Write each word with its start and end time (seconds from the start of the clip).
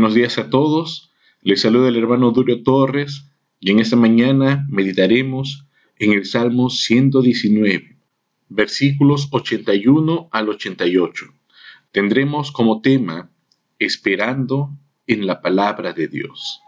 Buenos 0.00 0.14
días 0.14 0.38
a 0.38 0.48
todos. 0.48 1.12
Les 1.42 1.60
saluda 1.60 1.90
el 1.90 1.96
hermano 1.98 2.30
Durio 2.30 2.62
Torres 2.62 3.26
y 3.60 3.70
en 3.70 3.80
esta 3.80 3.96
mañana 3.96 4.66
meditaremos 4.70 5.66
en 5.98 6.12
el 6.12 6.24
Salmo 6.24 6.70
119, 6.70 7.98
versículos 8.48 9.28
81 9.30 10.30
al 10.32 10.48
88. 10.48 11.26
Tendremos 11.92 12.50
como 12.50 12.80
tema 12.80 13.28
Esperando 13.78 14.70
en 15.06 15.26
la 15.26 15.42
palabra 15.42 15.92
de 15.92 16.08
Dios. 16.08 16.62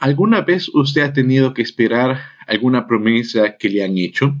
¿Alguna 0.00 0.40
vez 0.40 0.68
usted 0.74 1.02
ha 1.02 1.12
tenido 1.12 1.54
que 1.54 1.62
esperar 1.62 2.20
alguna 2.48 2.88
promesa 2.88 3.56
que 3.56 3.68
le 3.68 3.84
han 3.84 3.96
hecho? 3.96 4.34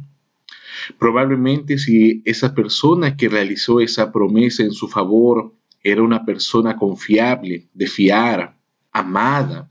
Probablemente 0.98 1.78
si 1.78 2.22
esa 2.24 2.56
persona 2.56 3.16
que 3.16 3.28
realizó 3.28 3.78
esa 3.78 4.10
promesa 4.10 4.64
en 4.64 4.72
su 4.72 4.88
favor 4.88 5.52
era 5.90 6.02
una 6.02 6.24
persona 6.24 6.76
confiable, 6.76 7.68
de 7.72 7.86
fiar, 7.86 8.56
amada, 8.92 9.68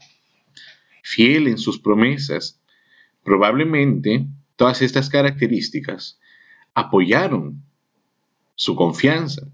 fiel 1.03 1.47
en 1.47 1.57
sus 1.57 1.77
promesas. 1.77 2.61
Probablemente 3.23 4.25
todas 4.55 4.81
estas 4.81 5.09
características 5.09 6.19
apoyaron 6.73 7.61
su 8.55 8.75
confianza. 8.75 9.47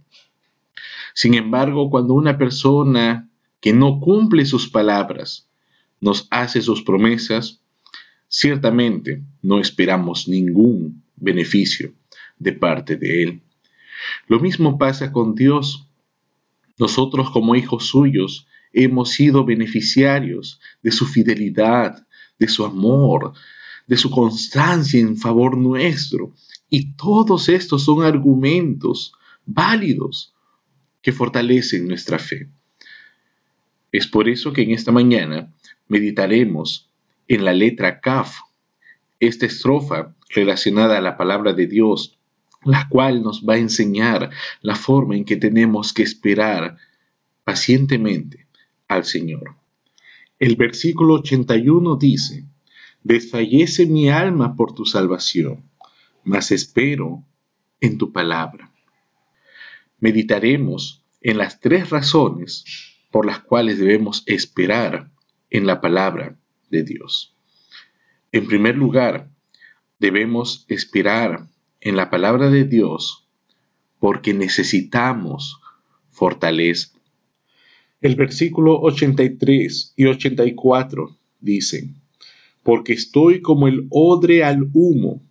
Sin 1.13 1.34
embargo, 1.34 1.89
cuando 1.89 2.13
una 2.13 2.37
persona 2.37 3.29
que 3.59 3.73
no 3.73 3.99
cumple 3.99 4.45
sus 4.45 4.70
palabras 4.70 5.49
nos 5.99 6.27
hace 6.31 6.62
sus 6.62 6.84
promesas, 6.84 7.62
ciertamente 8.27 9.23
no 9.41 9.59
esperamos 9.59 10.27
ningún 10.27 11.03
beneficio 11.15 11.93
de 12.37 12.53
parte 12.53 12.98
de 12.98 13.23
Él. 13.23 13.41
Lo 14.27 14.40
mismo 14.40 14.77
pasa 14.77 15.12
con 15.12 15.35
Dios. 15.35 15.87
Nosotros 16.82 17.29
como 17.29 17.54
hijos 17.54 17.85
suyos 17.85 18.48
hemos 18.74 19.12
sido 19.12 19.46
beneficiarios 19.46 20.60
de 20.82 20.91
su 20.91 21.05
fidelidad, 21.05 22.07
de 22.40 22.48
su 22.48 22.65
amor, 22.65 23.34
de 23.85 23.98
su 23.98 24.10
constancia 24.10 24.99
en 24.99 25.15
favor 25.15 25.55
nuestro. 25.55 26.34
Y 26.71 26.93
todos 26.93 27.49
estos 27.49 27.84
son 27.84 28.04
argumentos 28.04 29.13
válidos 29.46 30.34
que 31.04 31.12
fortalecen 31.12 31.87
nuestra 31.87 32.18
fe. 32.18 32.49
Es 33.91 34.07
por 34.07 34.27
eso 34.27 34.52
que 34.52 34.63
en 34.63 34.71
esta 34.71 34.91
mañana 34.91 35.54
meditaremos 35.87 36.90
en 37.27 37.46
la 37.46 37.54
letra 37.54 37.99
Kaf, 37.99 38.40
esta 39.20 39.46
estrofa 39.46 40.15
relacionada 40.29 40.98
a 40.98 41.02
la 41.02 41.15
palabra 41.15 41.54
de 41.54 41.68
Dios 41.68 42.18
la 42.63 42.87
cual 42.90 43.23
nos 43.23 43.43
va 43.43 43.55
a 43.55 43.59
enseñar 43.59 44.29
la 44.62 44.76
forma 44.76 45.15
en 45.15 45.26
que 45.26 45.37
tenemos 45.37 45.93
que 45.93 46.04
esperar 46.04 46.77
pacientemente 47.43 48.48
al 48.87 49.05
Señor. 49.05 49.55
El 50.40 50.55
versículo 50.55 51.15
81 51.15 51.95
dice, 51.98 52.45
Desfallece 53.03 53.87
mi 53.87 54.09
alma 54.09 54.55
por 54.55 54.76
tu 54.76 54.85
salvación, 54.85 55.63
mas 56.23 56.51
espero 56.51 57.23
en 57.79 57.98
tu 57.98 58.12
palabra. 58.12 58.71
Meditaremos 59.99 61.03
en 61.21 61.37
las 61.37 61.59
tres 61.59 61.90
razones 61.90 62.63
por 63.12 63.25
las 63.25 63.40
cuales 63.40 63.79
debemos 63.79 64.23
esperar 64.28 65.09
en 65.50 65.66
la 65.66 65.81
palabra 65.81 66.38
de 66.69 66.84
Dios. 66.84 67.35
En 68.31 68.47
primer 68.47 68.78
lugar, 68.78 69.29
debemos 70.00 70.66
esperar 70.69 71.47
en 71.81 71.96
la 71.96 72.09
palabra 72.09 72.50
de 72.50 72.64
Dios 72.64 73.28
porque 74.00 74.34
necesitamos 74.34 75.59
fortaleza. 76.09 76.90
El 78.02 78.16
versículo 78.16 78.80
83 78.81 79.94
y 79.96 80.06
84 80.06 81.18
dicen, 81.40 82.02
porque 82.64 82.94
estoy 82.94 83.42
como 83.42 83.68
el 83.68 83.88
odre 83.92 84.44
al 84.44 84.69
humo, 84.74 85.22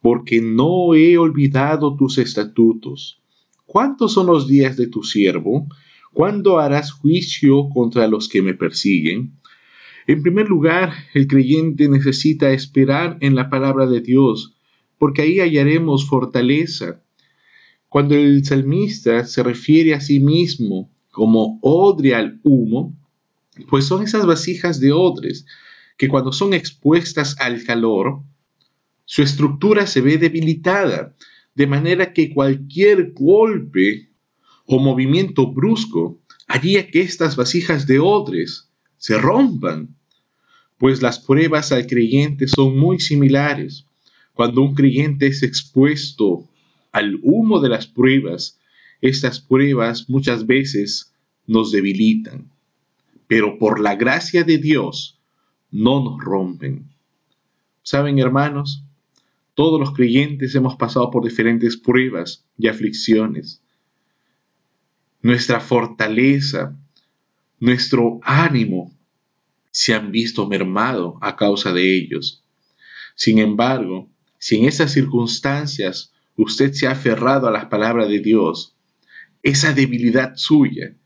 porque 0.00 0.40
no 0.40 0.94
he 0.94 1.18
olvidado 1.18 1.96
tus 1.96 2.18
estatutos. 2.18 3.20
¿Cuántos 3.66 4.12
son 4.12 4.26
los 4.26 4.46
días 4.46 4.76
de 4.76 4.86
tu 4.86 5.02
siervo? 5.02 5.66
¿Cuándo 6.12 6.58
harás 6.58 6.92
juicio 6.92 7.68
contra 7.68 8.06
los 8.06 8.28
que 8.28 8.42
me 8.42 8.54
persiguen? 8.54 9.38
En 10.06 10.22
primer 10.22 10.48
lugar, 10.48 10.92
el 11.14 11.26
creyente 11.26 11.88
necesita 11.88 12.50
esperar 12.50 13.18
en 13.20 13.34
la 13.34 13.50
palabra 13.50 13.86
de 13.86 14.00
Dios, 14.00 14.56
porque 15.00 15.22
ahí 15.22 15.40
hallaremos 15.40 16.06
fortaleza. 16.06 17.00
Cuando 17.88 18.14
el 18.14 18.44
salmista 18.44 19.24
se 19.24 19.42
refiere 19.42 19.94
a 19.94 20.00
sí 20.02 20.20
mismo 20.20 20.90
como 21.10 21.58
odre 21.62 22.14
al 22.14 22.38
humo, 22.44 22.94
pues 23.70 23.86
son 23.86 24.02
esas 24.02 24.26
vasijas 24.26 24.78
de 24.78 24.92
odres 24.92 25.46
que 25.96 26.06
cuando 26.06 26.32
son 26.32 26.52
expuestas 26.52 27.34
al 27.40 27.64
calor, 27.64 28.20
su 29.06 29.22
estructura 29.22 29.86
se 29.86 30.02
ve 30.02 30.18
debilitada, 30.18 31.16
de 31.54 31.66
manera 31.66 32.12
que 32.12 32.34
cualquier 32.34 33.12
golpe 33.12 34.10
o 34.66 34.78
movimiento 34.78 35.50
brusco 35.50 36.20
haría 36.46 36.90
que 36.90 37.00
estas 37.00 37.36
vasijas 37.36 37.86
de 37.86 38.00
odres 38.00 38.70
se 38.98 39.16
rompan, 39.16 39.96
pues 40.76 41.00
las 41.00 41.18
pruebas 41.18 41.72
al 41.72 41.86
creyente 41.86 42.46
son 42.46 42.78
muy 42.78 43.00
similares. 43.00 43.86
Cuando 44.40 44.62
un 44.62 44.74
creyente 44.74 45.26
es 45.26 45.42
expuesto 45.42 46.48
al 46.92 47.20
humo 47.22 47.60
de 47.60 47.68
las 47.68 47.86
pruebas, 47.86 48.58
estas 49.02 49.38
pruebas 49.38 50.08
muchas 50.08 50.46
veces 50.46 51.12
nos 51.46 51.72
debilitan, 51.72 52.50
pero 53.26 53.58
por 53.58 53.80
la 53.80 53.96
gracia 53.96 54.42
de 54.42 54.56
Dios 54.56 55.18
no 55.70 56.02
nos 56.02 56.24
rompen. 56.24 56.86
Saben, 57.82 58.18
hermanos, 58.18 58.82
todos 59.54 59.78
los 59.78 59.92
creyentes 59.92 60.54
hemos 60.54 60.74
pasado 60.76 61.10
por 61.10 61.22
diferentes 61.22 61.76
pruebas 61.76 62.42
y 62.56 62.68
aflicciones. 62.68 63.60
Nuestra 65.20 65.60
fortaleza, 65.60 66.74
nuestro 67.58 68.20
ánimo 68.22 68.90
se 69.70 69.92
han 69.92 70.10
visto 70.10 70.48
mermado 70.48 71.18
a 71.20 71.36
causa 71.36 71.74
de 71.74 71.94
ellos. 71.94 72.42
Sin 73.14 73.38
embargo, 73.38 74.09
si 74.40 74.56
en 74.56 74.64
esas 74.64 74.90
circunstancias 74.92 76.12
usted 76.34 76.72
se 76.72 76.86
ha 76.86 76.92
aferrado 76.92 77.46
a 77.46 77.50
las 77.50 77.66
palabras 77.66 78.08
de 78.08 78.20
Dios, 78.20 78.74
esa 79.42 79.74
debilidad 79.74 80.32
suya 80.34 80.96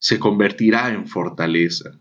se 0.00 0.18
convertirá 0.18 0.92
en 0.92 1.06
fortaleza. 1.06 1.92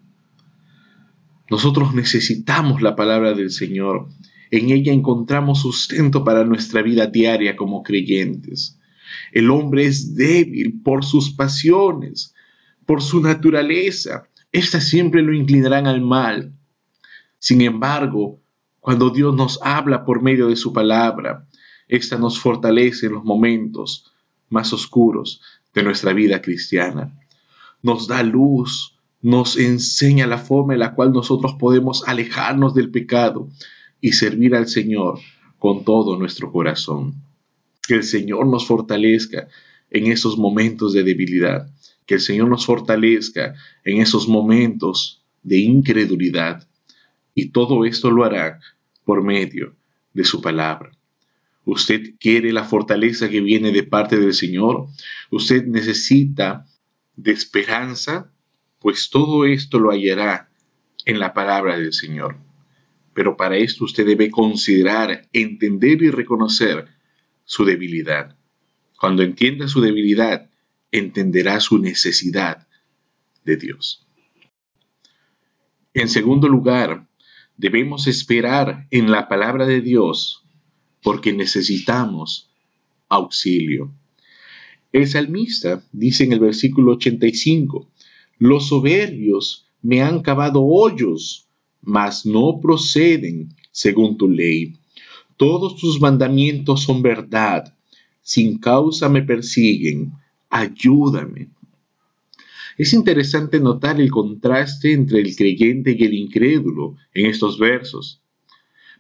Nosotros 1.52 1.94
necesitamos 1.94 2.82
la 2.82 2.96
palabra 2.96 3.36
del 3.36 3.52
Señor. 3.52 4.10
En 4.50 4.72
ella 4.72 4.92
encontramos 4.92 5.62
sustento 5.62 6.24
para 6.24 6.46
nuestra 6.46 6.82
vida 6.82 7.06
diaria 7.06 7.56
como 7.56 7.84
creyentes. 7.84 8.80
El 9.32 9.52
hombre 9.52 9.86
es 9.86 10.16
débil 10.16 10.82
por 10.82 11.06
sus 11.06 11.32
pasiones, 11.32 12.34
por 12.88 13.04
su 13.04 13.22
naturaleza. 13.22 14.30
Estas 14.52 14.88
siempre 14.88 15.22
lo 15.22 15.32
inclinarán 15.32 15.86
al 15.86 16.02
mal. 16.02 16.54
Sin 17.38 17.62
embargo, 17.62 18.41
cuando 18.82 19.12
Dios 19.12 19.34
nos 19.36 19.60
habla 19.62 20.04
por 20.04 20.22
medio 20.22 20.48
de 20.48 20.56
su 20.56 20.74
palabra, 20.74 21.48
esta 21.88 22.18
nos 22.18 22.40
fortalece 22.40 23.06
en 23.06 23.14
los 23.14 23.24
momentos 23.24 24.12
más 24.50 24.74
oscuros 24.74 25.42
de 25.74 25.84
nuestra 25.84 26.14
vida 26.14 26.42
cristiana. 26.42 27.14
Nos 27.84 28.08
da 28.08 28.24
luz, 28.24 28.98
nos 29.22 29.56
enseña 29.56 30.26
la 30.26 30.40
forma 30.40 30.74
en 30.74 30.80
la 30.80 30.96
cual 30.96 31.14
nosotros 31.14 31.54
podemos 31.60 32.08
alejarnos 32.08 32.74
del 32.74 32.90
pecado 32.90 33.50
y 34.02 34.14
servir 34.14 34.56
al 34.56 34.68
Señor 34.68 35.20
con 35.60 35.86
todo 35.86 36.18
nuestro 36.18 36.52
corazón. 36.52 37.14
Que 37.88 37.96
el 37.96 38.04
Señor 38.04 38.48
nos 38.48 38.66
fortalezca 38.66 39.48
en 39.92 40.08
esos 40.08 40.38
momentos 40.40 40.94
de 40.94 41.04
debilidad, 41.04 41.70
que 42.08 42.16
el 42.16 42.20
Señor 42.20 42.50
nos 42.50 42.66
fortalezca 42.66 43.54
en 43.84 44.02
esos 44.02 44.28
momentos 44.28 45.22
de 45.44 45.60
incredulidad, 45.60 46.68
y 47.34 47.50
todo 47.50 47.86
esto 47.86 48.12
lo 48.12 48.24
hará 48.24 48.60
por 49.06 49.24
medio 49.24 49.76
de 50.14 50.24
su 50.24 50.42
palabra. 50.42 50.92
Usted 51.66 52.16
quiere 52.20 52.52
la 52.52 52.64
fortaleza 52.64 53.30
que 53.30 53.42
viene 53.42 53.72
de 53.72 53.84
parte 53.84 54.18
del 54.18 54.34
Señor. 54.34 54.88
Usted 55.30 55.66
necesita 55.66 56.66
de 57.16 57.32
esperanza, 57.32 58.32
pues 58.80 59.10
todo 59.10 59.46
esto 59.46 59.80
lo 59.80 59.92
hallará 59.92 60.50
en 61.06 61.20
la 61.20 61.34
palabra 61.34 61.78
del 61.78 61.94
Señor. 61.94 62.38
Pero 63.14 63.38
para 63.38 63.58
esto 63.58 63.86
usted 63.86 64.06
debe 64.06 64.32
considerar, 64.32 65.28
entender 65.34 66.02
y 66.02 66.10
reconocer 66.10 66.88
su 67.46 67.66
debilidad. 67.66 68.36
Cuando 69.00 69.24
entienda 69.24 69.68
su 69.68 69.82
debilidad, 69.82 70.50
entenderá 70.92 71.60
su 71.60 71.78
necesidad 71.78 72.68
de 73.44 73.58
Dios. 73.58 74.08
En 75.94 76.08
segundo 76.08 76.48
lugar, 76.48 77.08
Debemos 77.62 78.08
esperar 78.08 78.88
en 78.90 79.12
la 79.12 79.28
palabra 79.28 79.68
de 79.68 79.82
Dios 79.82 80.44
porque 81.04 81.32
necesitamos 81.32 82.50
auxilio. 83.08 83.92
El 84.92 85.08
salmista 85.08 85.84
dice 85.92 86.24
en 86.24 86.34
el 86.34 86.40
versículo 86.40 86.94
85, 86.94 87.88
Los 88.40 88.70
soberbios 88.70 89.68
me 89.84 90.02
han 90.02 90.24
cavado 90.24 90.64
hoyos, 90.64 91.46
mas 91.84 92.26
no 92.26 92.60
proceden 92.60 93.54
según 93.72 94.18
tu 94.18 94.28
ley. 94.28 94.74
Todos 95.38 95.76
tus 95.76 96.02
mandamientos 96.02 96.82
son 96.82 97.04
verdad, 97.04 97.76
sin 98.24 98.58
causa 98.58 99.08
me 99.08 99.22
persiguen. 99.22 100.14
Ayúdame. 100.50 101.50
Es 102.78 102.94
interesante 102.94 103.60
notar 103.60 104.00
el 104.00 104.10
contraste 104.10 104.94
entre 104.94 105.20
el 105.20 105.36
creyente 105.36 105.96
y 105.98 106.04
el 106.04 106.14
incrédulo 106.14 106.96
en 107.14 107.28
estos 107.28 107.60
versos. 107.60 108.22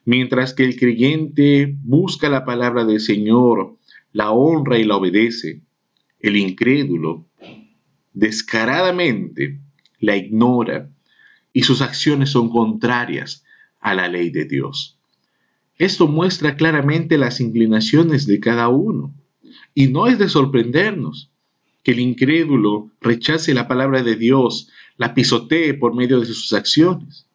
Mientras 0.05 0.53
que 0.53 0.63
el 0.63 0.77
creyente 0.77 1.75
busca 1.83 2.29
la 2.29 2.43
palabra 2.43 2.85
del 2.85 2.99
Señor, 2.99 3.77
la 4.11 4.31
honra 4.31 4.79
y 4.79 4.83
la 4.83 4.97
obedece, 4.97 5.61
el 6.19 6.37
incrédulo 6.37 7.27
descaradamente 8.13 9.59
la 9.99 10.17
ignora 10.17 10.89
y 11.53 11.63
sus 11.63 11.81
acciones 11.81 12.29
son 12.29 12.49
contrarias 12.49 13.45
a 13.79 13.93
la 13.93 14.07
ley 14.07 14.29
de 14.29 14.45
Dios. 14.45 14.99
Esto 15.77 16.07
muestra 16.07 16.55
claramente 16.55 17.17
las 17.17 17.39
inclinaciones 17.39 18.27
de 18.27 18.39
cada 18.39 18.67
uno 18.67 19.13
y 19.73 19.87
no 19.87 20.07
es 20.07 20.19
de 20.19 20.29
sorprendernos 20.29 21.31
que 21.83 21.91
el 21.91 21.99
incrédulo 21.99 22.91
rechace 23.01 23.53
la 23.53 23.67
palabra 23.67 24.03
de 24.03 24.15
Dios, 24.15 24.69
la 24.97 25.13
pisotee 25.13 25.73
por 25.73 25.95
medio 25.95 26.19
de 26.19 26.25
sus 26.25 26.53
acciones. 26.53 27.27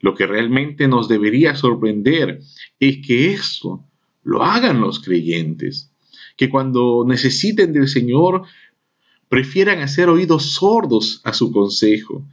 Lo 0.00 0.14
que 0.14 0.26
realmente 0.26 0.88
nos 0.88 1.08
debería 1.08 1.54
sorprender 1.54 2.40
es 2.80 3.06
que 3.06 3.32
esto 3.32 3.84
lo 4.22 4.42
hagan 4.42 4.80
los 4.80 5.00
creyentes, 5.00 5.92
que 6.36 6.48
cuando 6.48 7.04
necesiten 7.06 7.72
del 7.72 7.88
Señor 7.88 8.42
prefieran 9.28 9.80
hacer 9.80 10.08
oídos 10.08 10.52
sordos 10.52 11.20
a 11.24 11.32
su 11.32 11.52
consejo, 11.52 12.26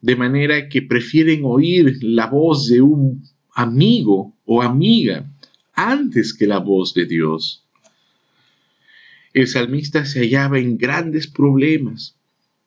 de 0.00 0.16
manera 0.16 0.68
que 0.68 0.82
prefieren 0.82 1.42
oír 1.44 1.98
la 2.02 2.26
voz 2.26 2.66
de 2.66 2.80
un 2.80 3.22
amigo 3.54 4.34
o 4.44 4.62
amiga 4.62 5.30
antes 5.74 6.34
que 6.34 6.46
la 6.46 6.58
voz 6.58 6.94
de 6.94 7.06
Dios. 7.06 7.61
El 9.34 9.46
salmista 9.46 10.04
se 10.04 10.20
hallaba 10.20 10.58
en 10.58 10.76
grandes 10.76 11.26
problemas, 11.26 12.16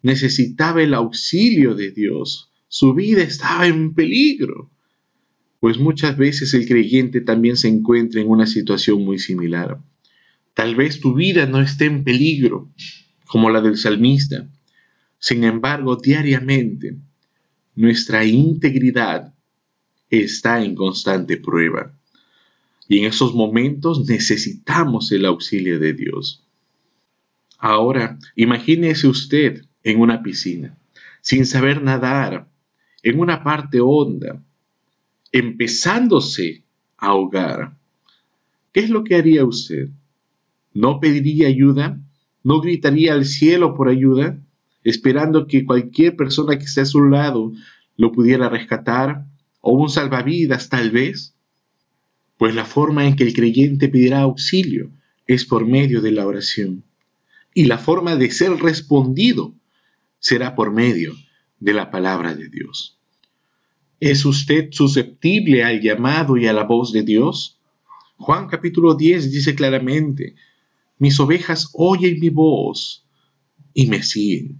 necesitaba 0.02 0.82
el 0.82 0.94
auxilio 0.94 1.76
de 1.76 1.92
Dios, 1.92 2.52
su 2.68 2.94
vida 2.94 3.22
estaba 3.22 3.68
en 3.68 3.94
peligro, 3.94 4.72
pues 5.60 5.78
muchas 5.78 6.18
veces 6.18 6.54
el 6.54 6.68
creyente 6.68 7.22
también 7.22 7.58
se 7.58 7.68
encuentra 7.68 8.22
en 8.22 8.30
una 8.30 8.46
situación 8.46 9.04
muy 9.04 9.20
similar. 9.20 9.80
Tal 10.54 10.76
vez 10.76 11.00
tu 11.00 11.14
vida 11.14 11.46
no 11.46 11.62
esté 11.62 11.86
en 11.86 12.04
peligro, 12.04 12.72
como 13.26 13.50
la 13.50 13.62
del 13.62 13.78
salmista. 13.78 14.48
Sin 15.20 15.44
embargo, 15.44 15.96
diariamente, 15.96 16.98
nuestra 17.76 18.26
integridad 18.26 19.34
está 20.10 20.64
en 20.64 20.76
constante 20.76 21.38
prueba. 21.38 21.98
Y 22.88 23.00
en 23.00 23.06
esos 23.06 23.34
momentos 23.34 24.08
necesitamos 24.08 25.12
el 25.12 25.26
auxilio 25.26 25.80
de 25.80 25.94
Dios. 25.94 26.45
Ahora, 27.68 28.20
imagínese 28.36 29.08
usted 29.08 29.66
en 29.84 30.00
una 30.00 30.22
piscina, 30.22 30.78
sin 31.22 31.48
saber 31.48 31.82
nadar, 31.82 32.48
en 33.02 33.20
una 33.20 33.44
parte 33.44 33.80
honda, 33.82 34.40
empezándose 35.32 36.62
a 36.96 37.08
ahogar. 37.08 37.76
¿Qué 38.72 38.82
es 38.82 38.92
lo 38.92 39.04
que 39.04 39.16
haría 39.16 39.46
usted? 39.46 39.90
¿No 40.76 41.00
pediría 41.00 41.48
ayuda? 41.48 42.00
¿No 42.44 42.62
gritaría 42.62 43.14
al 43.14 43.26
cielo 43.26 43.74
por 43.74 43.90
ayuda, 43.90 44.38
esperando 44.84 45.48
que 45.48 45.66
cualquier 45.66 46.16
persona 46.16 46.60
que 46.60 46.66
esté 46.66 46.82
a 46.82 46.86
su 46.86 47.02
lado 47.06 47.52
lo 47.98 48.12
pudiera 48.12 48.48
rescatar? 48.48 49.26
¿O 49.62 49.74
un 49.74 49.90
salvavidas 49.90 50.70
tal 50.70 50.92
vez? 50.92 51.34
Pues 52.38 52.54
la 52.54 52.66
forma 52.66 53.08
en 53.08 53.16
que 53.16 53.24
el 53.24 53.34
creyente 53.34 53.90
pedirá 53.90 54.20
auxilio 54.20 54.92
es 55.26 55.46
por 55.46 55.66
medio 55.66 56.04
de 56.04 56.12
la 56.12 56.28
oración 56.28 56.84
y 57.58 57.66
la 57.66 57.78
forma 57.78 58.18
de 58.18 58.30
ser 58.30 58.52
respondido 58.58 59.56
será 60.20 60.56
por 60.56 60.72
medio 60.72 61.16
de 61.58 61.74
la 61.74 61.90
palabra 61.90 62.36
de 62.36 62.50
Dios. 62.50 63.00
¿Es 64.02 64.26
usted 64.26 64.68
susceptible 64.72 65.64
al 65.64 65.82
llamado 65.82 66.36
y 66.36 66.48
a 66.48 66.54
la 66.54 66.66
voz 66.66 66.92
de 66.92 67.04
Dios? 67.04 67.58
Juan 68.18 68.48
capítulo 68.50 68.94
10 68.94 69.32
dice 69.32 69.56
claramente, 69.56 70.36
mis 71.00 71.18
ovejas 71.22 71.70
oyen 71.74 72.20
mi 72.20 72.30
voz 72.30 73.08
y 73.74 73.88
me 73.88 74.04
siguen. 74.04 74.60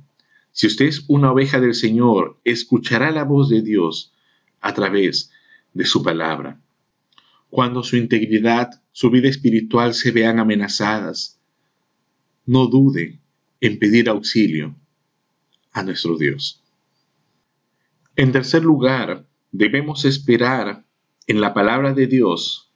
Si 0.54 0.66
usted 0.66 0.86
es 0.86 1.04
una 1.10 1.34
oveja 1.34 1.60
del 1.60 1.76
Señor, 1.76 2.40
escuchará 2.46 3.12
la 3.12 3.26
voz 3.26 3.50
de 3.50 3.62
Dios 3.62 4.14
a 4.62 4.74
través 4.74 5.32
de 5.74 5.84
su 5.84 6.02
palabra. 6.02 6.62
Cuando 7.50 7.84
su 7.84 7.98
integridad, 7.98 8.82
su 8.94 9.10
vida 9.10 9.28
espiritual 9.28 9.94
se 9.94 10.12
vean 10.12 10.40
amenazadas, 10.40 11.42
no 12.46 12.68
dude 12.68 13.20
en 13.62 13.80
pedir 13.80 14.10
auxilio 14.10 14.76
a 15.72 15.84
nuestro 15.84 16.18
Dios. 16.18 16.62
En 18.16 18.32
tercer 18.32 18.64
lugar, 18.64 19.26
debemos 19.52 20.06
esperar 20.06 20.86
en 21.28 21.42
la 21.42 21.54
palabra 21.54 21.94
de 21.94 22.08
Dios 22.08 22.72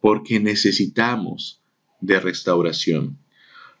porque 0.00 0.38
necesitamos 0.38 1.60
de 2.00 2.20
restauración. 2.20 3.18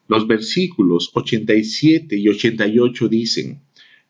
Los 0.08 0.26
versículos 0.26 1.10
87 1.14 2.16
y 2.16 2.28
88 2.28 3.08
dicen, 3.08 3.60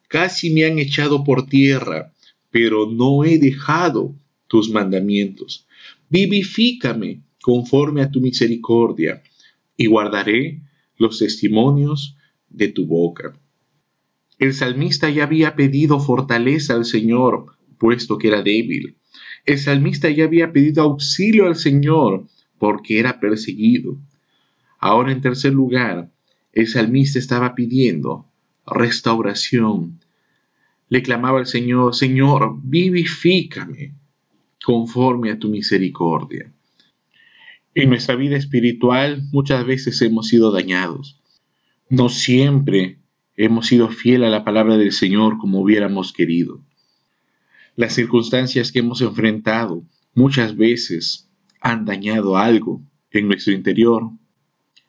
Casi 0.07 0.51
me 0.51 0.65
han 0.65 0.79
echado 0.79 1.25
por 1.25 1.47
tierra, 1.47 2.15
pero 2.51 2.91
no 2.91 3.25
he 3.25 3.39
dejado 3.39 4.15
tus 4.47 4.71
mandamientos. 4.71 5.67
Vivifícame 6.09 7.21
conforme 7.43 8.03
a 8.03 8.11
tu 8.11 8.21
misericordia, 8.21 9.23
y 9.77 9.87
guardaré 9.87 10.61
los 10.99 11.19
testimonios 11.19 12.17
de 12.49 12.69
tu 12.69 12.87
boca. 12.87 13.33
El 14.39 14.55
salmista 14.55 15.09
ya 15.11 15.25
había 15.25 15.57
pedido 15.57 15.99
fortaleza 15.99 16.75
al 16.75 16.85
Señor, 16.85 17.57
puesto 17.79 18.19
que 18.19 18.29
era 18.29 18.43
débil. 18.43 18.97
El 19.47 19.59
salmista 19.59 20.11
ya 20.11 20.25
había 20.25 20.53
pedido 20.53 20.83
auxilio 20.83 21.47
al 21.47 21.57
Señor, 21.57 22.27
porque 22.59 22.99
era 22.99 23.21
perseguido. 23.21 23.99
Ahora, 24.79 25.13
en 25.13 25.21
tercer 25.21 25.53
lugar, 25.53 26.11
el 26.53 26.67
salmista 26.67 27.19
estaba 27.19 27.55
pidiendo 27.55 28.27
restauración. 28.67 30.01
Le 30.89 31.03
clamaba 31.03 31.39
al 31.39 31.47
Señor, 31.47 31.95
Señor, 31.95 32.59
vivifícame 32.63 33.95
conforme 34.65 35.31
a 35.31 35.39
tu 35.39 35.49
misericordia. 35.49 36.53
En 37.81 37.91
nuestra 37.91 38.17
vida 38.17 38.37
espiritual 38.37 39.23
muchas 39.31 39.65
veces 39.65 40.03
hemos 40.03 40.27
sido 40.27 40.51
dañados. 40.51 41.21
No 41.89 42.09
siempre 42.09 42.99
hemos 43.37 43.69
sido 43.69 43.89
fiel 43.89 44.25
a 44.25 44.31
la 44.31 44.43
palabra 44.43 44.77
del 44.77 44.91
Señor 44.91 45.39
como 45.39 45.61
hubiéramos 45.61 46.13
querido. 46.13 46.61
Las 47.77 47.93
circunstancias 47.93 48.73
que 48.73 48.81
hemos 48.81 49.01
enfrentado 49.01 49.85
muchas 50.13 50.57
veces 50.57 51.31
han 51.61 51.85
dañado 51.85 52.37
algo 52.37 52.83
en 53.13 53.29
nuestro 53.29 53.53
interior. 53.53 54.11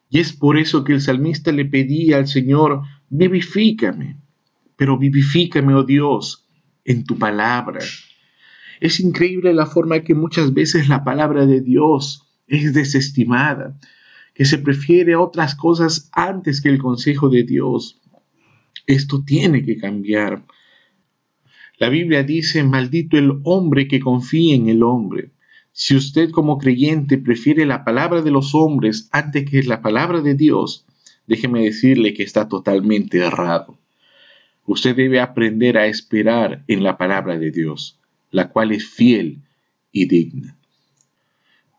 Y 0.10 0.20
es 0.20 0.34
por 0.34 0.58
eso 0.58 0.84
que 0.84 0.94
el 0.94 1.02
salmista 1.02 1.52
le 1.52 1.66
pedía 1.66 2.18
al 2.18 2.28
Señor, 2.28 2.82
vivifícame, 3.12 4.18
pero 4.76 4.98
vivifícame, 4.98 5.76
oh 5.76 5.84
Dios, 5.84 6.48
en 6.86 7.04
tu 7.04 7.20
palabra. 7.20 7.82
Es 8.80 9.00
increíble 9.00 9.54
la 9.54 9.68
forma 9.68 10.00
que 10.00 10.16
muchas 10.16 10.56
veces 10.56 10.90
la 10.90 11.04
palabra 11.04 11.46
de 11.46 11.62
Dios 11.62 12.26
es 12.50 12.74
desestimada, 12.74 13.80
que 14.34 14.46
se 14.46 14.58
prefiere 14.58 15.16
otras 15.16 15.56
cosas 15.56 16.10
antes 16.14 16.62
que 16.62 16.70
el 16.70 16.80
consejo 16.80 17.30
de 17.30 17.44
Dios. 17.44 18.00
Esto 18.88 19.24
tiene 19.24 19.64
que 19.64 19.78
cambiar. 19.78 20.44
La 21.78 21.90
Biblia 21.90 22.24
dice, 22.24 22.64
maldito 22.64 23.18
el 23.18 23.40
hombre 23.44 23.88
que 23.88 24.00
confía 24.00 24.56
en 24.56 24.68
el 24.68 24.84
hombre. 24.84 25.32
Si 25.72 25.96
usted 25.96 26.32
como 26.32 26.58
creyente 26.58 27.18
prefiere 27.18 27.66
la 27.66 27.86
palabra 27.86 28.22
de 28.22 28.32
los 28.32 28.54
hombres 28.56 29.08
antes 29.12 29.50
que 29.50 29.64
la 29.64 29.82
palabra 29.82 30.22
de 30.22 30.34
Dios, 30.34 30.86
déjeme 31.28 31.64
decirle 31.64 32.14
que 32.14 32.24
está 32.24 32.50
totalmente 32.50 33.20
errado. 33.20 33.78
Usted 34.66 34.96
debe 34.96 35.20
aprender 35.20 35.78
a 35.78 35.88
esperar 35.88 36.64
en 36.68 36.84
la 36.84 36.98
palabra 36.98 37.38
de 37.38 37.52
Dios, 37.52 38.00
la 38.32 38.50
cual 38.50 38.72
es 38.72 38.88
fiel 38.88 39.40
y 39.92 40.06
digna. 40.06 40.59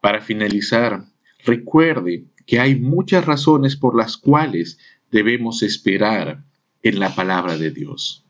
Para 0.00 0.20
finalizar, 0.20 1.04
recuerde 1.44 2.24
que 2.46 2.58
hay 2.58 2.76
muchas 2.76 3.24
razones 3.26 3.76
por 3.76 3.96
las 3.96 4.16
cuales 4.16 4.78
debemos 5.10 5.62
esperar 5.62 6.44
en 6.82 6.98
la 6.98 7.14
palabra 7.14 7.56
de 7.56 7.70
Dios. 7.70 8.24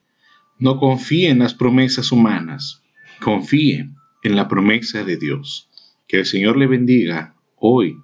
No 0.58 0.78
confíe 0.78 1.30
en 1.30 1.38
las 1.38 1.54
promesas 1.54 2.12
humanas, 2.12 2.82
confíe 3.20 3.88
en 4.22 4.36
la 4.36 4.48
promesa 4.48 5.04
de 5.04 5.16
Dios. 5.16 5.68
Que 6.06 6.18
el 6.18 6.26
Señor 6.26 6.56
le 6.56 6.66
bendiga 6.66 7.34
hoy 7.56 7.96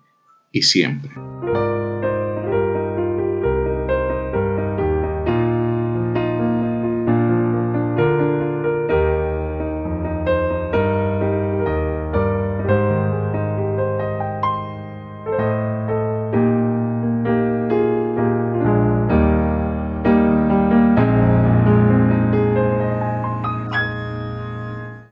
y 0.53 0.63
siempre. 0.63 1.11